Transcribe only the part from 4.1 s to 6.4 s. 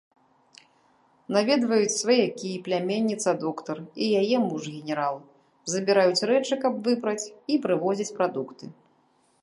яе муж, генерал, забіраюць